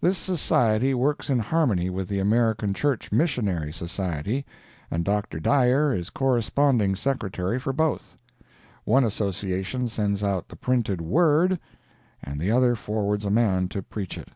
This 0.00 0.16
Society 0.16 0.94
works 0.94 1.28
in 1.28 1.40
harmony 1.40 1.90
with 1.90 2.06
the 2.06 2.20
American 2.20 2.72
Church 2.74 3.10
Missionary 3.10 3.72
Society, 3.72 4.46
and 4.88 5.04
Dr. 5.04 5.40
Dyer 5.40 5.92
is 5.92 6.10
Corresponding 6.10 6.94
Secretary 6.94 7.58
for 7.58 7.72
both. 7.72 8.16
One 8.84 9.02
association 9.02 9.88
sends 9.88 10.22
out 10.22 10.46
the 10.48 10.54
printed 10.54 11.00
Word, 11.00 11.58
and 12.22 12.38
the 12.38 12.52
other 12.52 12.76
forwards 12.76 13.24
a 13.24 13.30
man 13.32 13.66
to 13.70 13.82
preach 13.82 14.16
it. 14.16 14.28